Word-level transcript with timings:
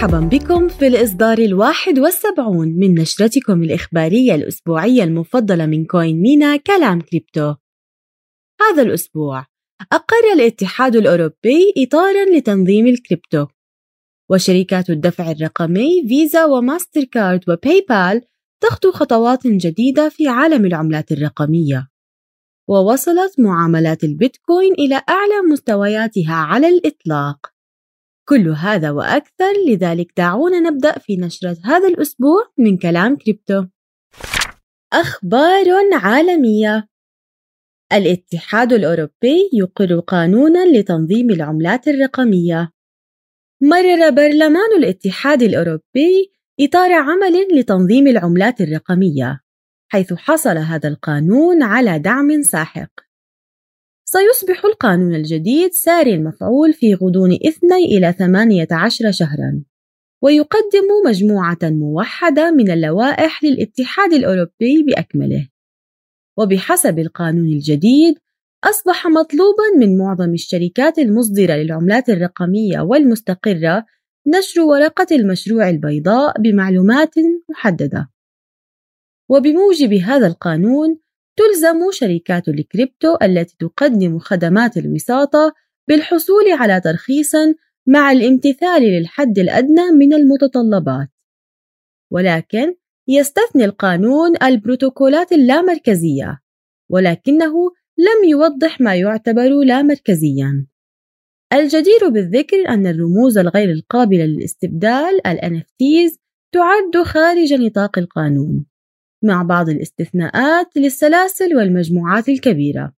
مرحبا 0.00 0.20
بكم 0.20 0.68
في 0.68 0.86
الإصدار 0.86 1.38
الواحد 1.38 1.98
والسبعون 1.98 2.68
من 2.68 2.94
نشرتكم 2.94 3.62
الإخبارية 3.62 4.34
الأسبوعية 4.34 5.04
المفضلة 5.04 5.66
من 5.66 5.84
كوين 5.84 6.22
مينا 6.22 6.56
كلام 6.56 7.00
كريبتو. 7.00 7.54
هذا 8.60 8.82
الأسبوع 8.82 9.46
أقر 9.92 10.32
الاتحاد 10.34 10.96
الأوروبي 10.96 11.74
إطارا 11.78 12.24
لتنظيم 12.36 12.86
الكريبتو. 12.86 13.46
وشركات 14.30 14.90
الدفع 14.90 15.30
الرقمي 15.30 16.08
فيزا 16.08 16.44
وماستر 16.44 17.04
كارد 17.04 17.50
وباي 17.50 17.86
بال 17.88 18.22
تخطو 18.62 18.92
خطوات 18.92 19.46
جديدة 19.46 20.08
في 20.08 20.28
عالم 20.28 20.66
العملات 20.66 21.12
الرقمية. 21.12 21.88
ووصلت 22.68 23.40
معاملات 23.40 24.04
البيتكوين 24.04 24.72
إلى 24.72 24.94
أعلى 24.94 25.52
مستوياتها 25.52 26.34
على 26.34 26.68
الإطلاق. 26.68 27.49
كل 28.30 28.48
هذا 28.48 28.90
وأكثر 28.90 29.52
لذلك 29.68 30.12
دعونا 30.16 30.60
نبدأ 30.60 30.98
في 30.98 31.16
نشرة 31.16 31.56
هذا 31.64 31.88
الأسبوع 31.88 32.52
من 32.58 32.78
كلام 32.78 33.16
كريبتو. 33.16 33.64
أخبار 34.92 35.66
عالمية. 35.92 36.88
الاتحاد 37.92 38.72
الأوروبي 38.72 39.50
يقر 39.52 40.00
قانونا 40.00 40.78
لتنظيم 40.78 41.30
العملات 41.30 41.88
الرقمية. 41.88 42.72
مرر 43.62 44.10
برلمان 44.10 44.78
الاتحاد 44.78 45.42
الأوروبي 45.42 46.32
إطار 46.60 46.92
عمل 46.92 47.58
لتنظيم 47.58 48.06
العملات 48.06 48.60
الرقمية 48.60 49.40
حيث 49.88 50.12
حصل 50.12 50.58
هذا 50.58 50.88
القانون 50.88 51.62
على 51.62 51.98
دعم 51.98 52.42
ساحق. 52.42 53.09
سيصبح 54.12 54.64
القانون 54.64 55.14
الجديد 55.14 55.72
ساري 55.72 56.14
المفعول 56.14 56.72
في 56.72 56.94
غضون 56.94 57.32
2 57.32 57.72
إلى 57.72 58.12
18 58.12 59.10
شهرا. 59.10 59.62
ويقدم 60.22 60.86
مجموعة 61.06 61.58
موحدة 61.62 62.50
من 62.50 62.70
اللوائح 62.70 63.44
للاتحاد 63.44 64.12
الأوروبي 64.12 64.82
بأكمله. 64.86 65.48
وبحسب 66.38 66.98
القانون 66.98 67.46
الجديد 67.46 68.18
أصبح 68.64 69.06
مطلوبا 69.06 69.78
من 69.78 69.98
معظم 69.98 70.32
الشركات 70.34 70.98
المصدرة 70.98 71.54
للعملات 71.54 72.08
الرقمية 72.08 72.80
والمستقرة 72.80 73.86
نشر 74.26 74.60
ورقة 74.60 75.06
المشروع 75.12 75.68
البيضاء 75.68 76.40
بمعلومات 76.40 77.14
محددة. 77.50 78.10
وبموجب 79.28 79.92
هذا 79.92 80.26
القانون 80.26 80.98
تلزم 81.36 81.90
شركات 81.92 82.48
الكريبتو 82.48 83.16
التي 83.22 83.56
تقدم 83.58 84.18
خدمات 84.18 84.76
الوساطة 84.76 85.54
بالحصول 85.88 86.52
على 86.52 86.80
ترخيص 86.80 87.32
مع 87.86 88.12
الامتثال 88.12 88.82
للحد 88.82 89.38
الأدنى 89.38 89.90
من 89.98 90.12
المتطلبات. 90.12 91.08
ولكن 92.10 92.74
يستثني 93.08 93.64
القانون 93.64 94.42
البروتوكولات 94.42 95.32
اللامركزية 95.32 96.40
ولكنه 96.90 97.54
لم 97.98 98.28
يوضح 98.28 98.80
ما 98.80 98.94
يعتبر 98.94 99.48
لا 99.64 99.82
مركزيا 99.82 100.66
الجدير 101.52 102.08
بالذكر 102.08 102.68
أن 102.68 102.86
الرموز 102.86 103.38
الغير 103.38 103.70
القابلة 103.70 104.24
للاستبدال 104.24 105.26
ال 105.26 105.38
NFTs 105.38 106.16
تعد 106.52 107.04
خارج 107.04 107.52
نطاق 107.52 107.98
القانون. 107.98 108.69
مع 109.22 109.42
بعض 109.42 109.68
الاستثناءات 109.68 110.76
للسلاسل 110.76 111.56
والمجموعات 111.56 112.28
الكبيرة. 112.28 112.92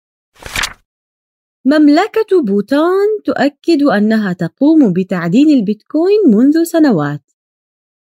مملكة 1.64 2.42
بوتان 2.46 3.08
تؤكد 3.24 3.82
أنها 3.82 4.32
تقوم 4.32 4.92
بتعدين 4.92 5.48
البيتكوين 5.48 6.18
منذ 6.26 6.64
سنوات. 6.64 7.22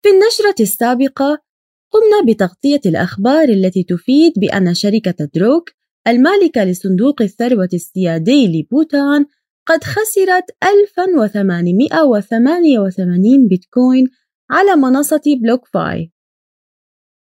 في 0.02 0.08
النشرة 0.10 0.62
السابقة 0.62 1.38
قمنا 1.90 2.32
بتغطية 2.32 2.80
الأخبار 2.86 3.48
التي 3.48 3.82
تفيد 3.82 4.32
بأن 4.36 4.74
شركة 4.74 5.28
دروك 5.34 5.70
المالكة 6.08 6.64
لصندوق 6.64 7.22
الثروة 7.22 7.68
السيادي 7.74 8.60
لبوتان 8.60 9.26
قد 9.66 9.84
خسرت 9.84 10.44
1888 10.64 13.48
بيتكوين 13.48 14.06
على 14.50 14.76
منصة 14.76 15.22
بلوك 15.42 15.66
فاي 15.66 16.13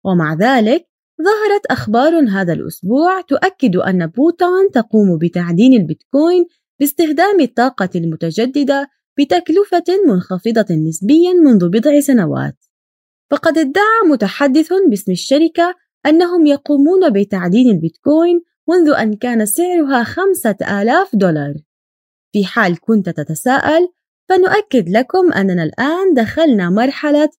ومع 0.04 0.34
ذلك 0.34 0.86
ظهرت 1.22 1.66
أخبار 1.70 2.28
هذا 2.28 2.52
الأسبوع 2.52 3.20
تؤكد 3.20 3.76
أن 3.76 4.06
بوتان 4.06 4.70
تقوم 4.72 5.18
بتعدين 5.18 5.72
البيتكوين 5.80 6.46
باستخدام 6.80 7.40
الطاقة 7.40 7.88
المتجددة 7.94 8.88
بتكلفة 9.18 9.84
منخفضة 10.06 10.74
نسبيا 10.74 11.32
منذ 11.32 11.68
بضع 11.68 12.00
سنوات. 12.00 12.56
فقد 13.30 13.58
ادعى 13.58 14.08
متحدث 14.10 14.72
باسم 14.88 15.12
الشركة 15.12 15.74
أنهم 16.06 16.46
يقومون 16.46 17.12
بتعدين 17.12 17.70
البيتكوين 17.70 18.42
منذ 18.68 18.90
أن 18.90 19.16
كان 19.16 19.46
سعرها 19.46 20.04
خمسة 20.04 20.56
آلاف 20.82 21.16
دولار. 21.16 21.54
في 22.32 22.44
حال 22.44 22.80
كنت 22.80 23.08
تتساءل 23.08 23.88
فنؤكد 24.28 24.88
لكم 24.88 25.32
أننا 25.32 25.62
الآن 25.62 26.14
دخلنا 26.14 26.70
مرحلة 26.70 27.30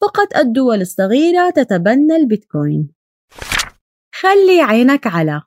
فقط 0.00 0.36
الدول 0.36 0.80
الصغيرة 0.80 1.50
تتبنى 1.50 2.16
البيتكوين. 2.16 2.88
خلي 4.14 4.60
عينك 4.60 5.06
على 5.06 5.42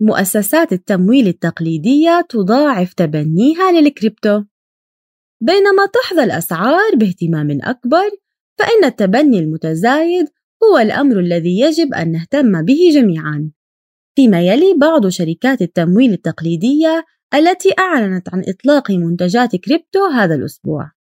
مؤسسات 0.00 0.72
التمويل 0.72 1.28
التقليدية 1.28 2.26
تضاعف 2.28 2.92
تبنيها 2.92 3.72
للكريبتو. 3.72 4.42
بينما 5.42 5.86
تحظى 5.86 6.24
الأسعار 6.24 6.94
باهتمام 6.96 7.58
أكبر 7.62 8.10
فإن 8.58 8.84
التبني 8.84 9.38
المتزايد 9.38 10.26
هو 10.64 10.78
الأمر 10.78 11.20
الذي 11.20 11.60
يجب 11.60 11.94
أن 11.94 12.12
نهتم 12.12 12.62
به 12.62 12.90
جميعاً. 12.94 13.50
فيما 14.16 14.40
يلي 14.42 14.74
بعض 14.80 15.08
شركات 15.08 15.62
التمويل 15.62 16.12
التقليدية 16.12 17.04
التي 17.34 17.74
أعلنت 17.78 18.28
عن 18.34 18.42
إطلاق 18.48 18.90
منتجات 18.90 19.56
كريبتو 19.56 20.04
هذا 20.04 20.34
الأسبوع. 20.34 20.97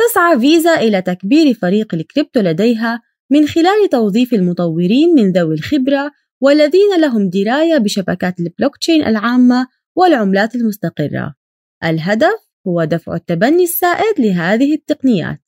تسعى 0.00 0.40
فيزا 0.40 0.74
إلى 0.74 1.02
تكبير 1.02 1.54
فريق 1.54 1.94
الكريبتو 1.94 2.40
لديها 2.40 3.02
من 3.30 3.46
خلال 3.46 3.88
توظيف 3.90 4.34
المطورين 4.34 5.14
من 5.14 5.32
ذوي 5.32 5.54
الخبرة 5.54 6.10
والذين 6.40 7.00
لهم 7.00 7.30
دراية 7.30 7.78
بشبكات 7.78 8.40
البلوكتشين 8.40 9.06
العامة 9.06 9.66
والعملات 9.96 10.54
المستقرة. 10.54 11.34
الهدف 11.84 12.38
هو 12.66 12.84
دفع 12.84 13.14
التبني 13.14 13.62
السائد 13.62 14.20
لهذه 14.20 14.74
التقنيات. 14.74 15.40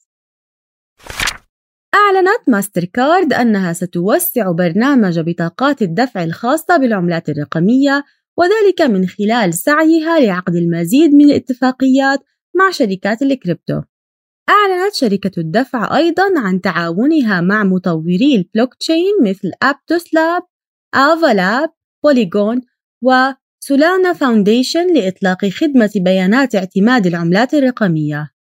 أعلنت 1.94 2.48
ماستر 2.48 2.84
كارد 2.84 3.32
أنها 3.32 3.72
ستوسع 3.72 4.50
برنامج 4.50 5.20
بطاقات 5.20 5.82
الدفع 5.82 6.24
الخاصة 6.24 6.76
بالعملات 6.76 7.28
الرقمية 7.28 8.04
وذلك 8.38 8.80
من 8.80 9.06
خلال 9.06 9.54
سعيها 9.54 10.20
لعقد 10.20 10.54
المزيد 10.54 11.14
من 11.14 11.24
الاتفاقيات 11.24 12.20
مع 12.54 12.70
شركات 12.70 13.22
الكريبتو. 13.22 13.80
أعلنت 14.48 14.94
شركة 14.94 15.41
الدفع 15.41 15.97
أيضا 15.97 16.25
عن 16.36 16.60
تعاونها 16.60 17.41
مع 17.41 17.64
مطوري 17.64 18.36
البلوكتشين 18.36 19.12
مثل 19.22 19.50
Aptos 19.62 20.14
Labs، 20.14 20.42
Ava 20.94 21.34
Labs، 21.34 21.70
Polygon 22.04 22.60
و 23.03 23.18
Solana 23.18 24.12
Foundation 24.12 24.94
لإطلاق 24.94 25.47
خدمة 25.47 25.91
بيانات 25.97 26.54
اعتماد 26.54 27.06
العملات 27.06 27.54
الرقمية. 27.54 28.30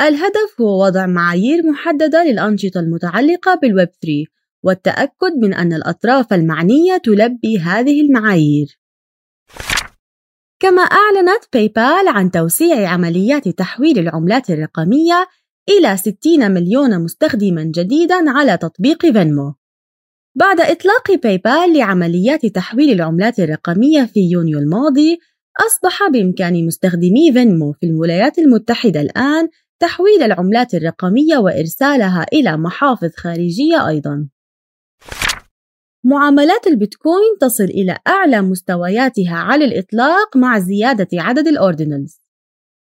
الهدف 0.00 0.60
هو 0.60 0.84
وضع 0.84 1.06
معايير 1.06 1.70
محددة 1.70 2.24
للأنشطة 2.24 2.80
المتعلقة 2.80 3.54
بالويب 3.54 3.88
3 3.88 4.24
والتأكد 4.62 5.32
من 5.42 5.54
أن 5.54 5.72
الأطراف 5.72 6.32
المعنية 6.32 6.96
تلبي 6.96 7.58
هذه 7.58 8.00
المعايير. 8.00 8.78
كما 10.62 10.82
أعلنت 10.82 11.44
باي 11.52 11.68
بال 11.68 12.08
عن 12.08 12.30
توسيع 12.30 12.88
عمليات 12.88 13.48
تحويل 13.48 13.98
العملات 13.98 14.50
الرقمية 14.50 15.26
إلى 15.68 15.96
60 15.96 16.50
مليون 16.50 17.02
مستخدما 17.04 17.62
جديدا 17.74 18.30
على 18.30 18.56
تطبيق 18.56 19.06
فينمو 19.06 19.54
بعد 20.36 20.60
إطلاق 20.60 21.12
باي 21.22 21.38
بال 21.38 21.78
لعمليات 21.78 22.46
تحويل 22.46 22.90
العملات 22.90 23.38
الرقمية 23.38 24.04
في 24.04 24.20
يونيو 24.20 24.58
الماضي 24.58 25.18
أصبح 25.66 26.08
بإمكان 26.12 26.66
مستخدمي 26.66 27.32
فينمو 27.32 27.72
في 27.72 27.86
الولايات 27.86 28.38
المتحدة 28.38 29.00
الآن 29.00 29.48
تحويل 29.80 30.22
العملات 30.22 30.74
الرقمية 30.74 31.36
وإرسالها 31.36 32.26
إلى 32.32 32.56
محافظ 32.56 33.10
خارجية 33.16 33.88
أيضاً. 33.88 34.28
معاملات 36.06 36.66
البيتكوين 36.66 37.38
تصل 37.40 37.64
إلى 37.64 37.98
أعلى 38.06 38.42
مستوياتها 38.42 39.34
على 39.34 39.64
الإطلاق 39.64 40.36
مع 40.36 40.58
زيادة 40.58 41.08
عدد 41.14 41.48
ال 41.48 41.55
Ordinals. 41.55 42.20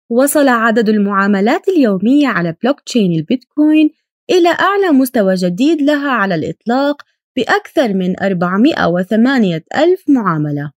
وصل 0.10 0.48
عدد 0.48 0.90
المعاملات 0.90 1.68
اليومية 1.68 2.28
على 2.28 2.56
بلوك 2.64 2.81
تشين 2.81 3.14
البيتكوين 3.14 3.90
إلى 4.30 4.50
أعلى 4.50 4.92
مستوى 4.92 5.36
جديد 5.36 5.81
لها 5.81 6.10
على 6.12 6.36
الإطلاق 6.36 7.02
بأكثر 7.36 7.94
من 7.94 8.20
408 8.20 9.64
ألف 9.75 10.10
معاملة. 10.10 10.72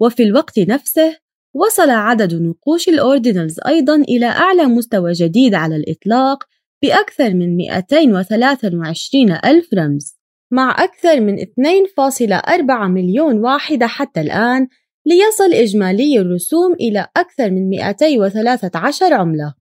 وفي 0.00 0.22
الوقت 0.22 0.58
نفسه 0.58 1.16
وصل 1.54 1.90
عدد 1.90 2.34
نقوش 2.34 2.88
الأوردينالز 2.88 3.60
أيضا 3.66 3.96
إلى 3.96 4.26
أعلى 4.26 4.64
مستوى 4.64 5.12
جديد 5.12 5.54
على 5.54 5.76
الإطلاق 5.76 6.44
بأكثر 6.82 7.34
من 7.34 7.56
223 7.56 9.32
ألف 9.32 9.74
رمز. 9.74 10.13
مع 10.54 10.84
أكثر 10.84 11.20
من 11.20 11.38
2.4 11.38 12.88
مليون 12.88 13.38
واحدة 13.38 13.86
حتى 13.86 14.20
الآن 14.20 14.68
ليصل 15.06 15.52
إجمالي 15.52 16.18
الرسوم 16.18 16.72
إلى 16.72 17.08
أكثر 17.16 17.50
من 17.50 17.68
213 17.70 19.14
عملة. 19.14 19.54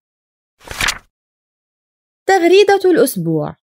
تغريدة 2.27 2.79
الأسبوع. 2.85 3.55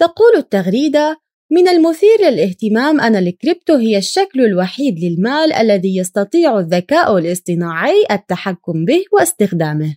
تقول 0.00 0.36
التغريدة 0.36 1.20
من 1.52 1.68
المثير 1.68 2.20
للاهتمام 2.20 3.00
أن 3.00 3.16
الكريبتو 3.16 3.74
هي 3.74 3.98
الشكل 3.98 4.40
الوحيد 4.40 4.98
للمال 4.98 5.52
الذي 5.52 5.96
يستطيع 5.96 6.58
الذكاء 6.58 7.18
الاصطناعي 7.18 8.06
التحكم 8.10 8.84
به 8.84 9.04
واستخدامه. 9.12 9.96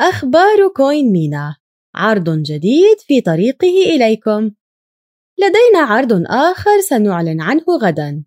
أخبار 0.00 0.68
كوين 0.76 1.12
مينا. 1.12 1.61
عرض 1.94 2.30
جديد 2.42 3.00
في 3.06 3.20
طريقه 3.20 3.94
إليكم. 3.94 4.50
لدينا 5.38 5.78
عرض 5.78 6.22
آخر 6.26 6.80
سنعلن 6.80 7.40
عنه 7.40 7.64
غدا. 7.82 8.24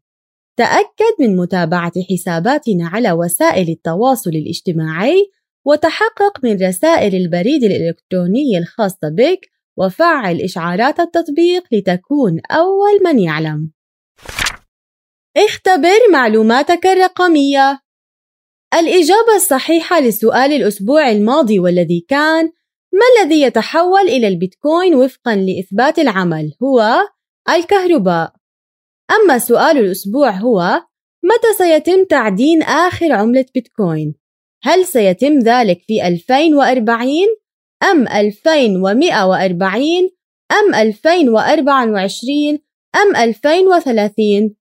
تأكد 0.58 1.16
من 1.20 1.36
متابعة 1.36 1.94
حساباتنا 2.12 2.88
على 2.88 3.12
وسائل 3.12 3.70
التواصل 3.70 4.30
الاجتماعي 4.30 5.32
وتحقق 5.66 6.44
من 6.44 6.68
رسائل 6.68 7.16
البريد 7.16 7.64
الإلكتروني 7.64 8.58
الخاصة 8.58 9.10
بك 9.10 9.40
وفعل 9.78 10.42
إشعارات 10.42 11.00
التطبيق 11.00 11.64
لتكون 11.72 12.42
أول 12.52 13.04
من 13.06 13.20
يعلم. 13.20 13.72
اختبر 15.38 16.00
معلوماتك 16.12 16.86
الرقمية. 16.86 17.80
الإجابة 18.74 19.36
الصحيحة 19.36 20.00
لسؤال 20.02 20.54
الأسبوع 20.54 21.12
الماضي 21.12 21.60
والذي 21.60 22.06
كان 22.08 22.52
ما 22.96 23.24
الذي 23.24 23.42
يتحول 23.42 24.02
إلى 24.02 24.28
البيتكوين 24.28 24.96
وفقا 24.96 25.36
لإثبات 25.36 26.00
العمل 26.00 26.54
هو 26.64 27.08
الكهرباء. 27.50 28.34
أما 29.12 29.38
سؤال 29.38 29.78
الأسبوع 29.78 30.32
هو 30.32 30.82
متى 31.24 31.54
سيتم 31.58 32.04
تعدين 32.04 32.64
آخر 32.64 33.12
عملة 33.12 33.46
بيتكوين؟ 33.54 34.16
هل 34.64 34.86
سيتم 34.86 35.40
ذلك 35.40 35.82
في 35.88 36.08
2040 36.08 37.10
أم 37.92 38.08
2140 38.08 39.82
أم 40.52 40.76
2024 40.76 42.60
أم 42.96 43.16
2030 43.16 44.56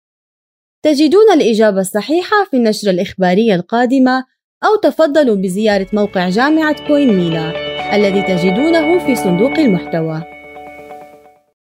تجدون 0.85 1.33
الإجابة 1.33 1.81
الصحيحة 1.81 2.45
في 2.51 2.57
النشرة 2.57 2.91
الإخبارية 2.91 3.55
القادمة 3.55 4.25
أو 4.65 4.77
تفضلوا 4.83 5.37
بزيارة 5.37 5.87
موقع 5.93 6.29
جامعة 6.29 6.87
كوين 6.87 7.17
مينا 7.17 7.74
الذي 7.95 8.23
تجدونه 8.23 8.99
في 8.99 9.15
صندوق 9.15 9.59
المحتوى. 9.59 10.34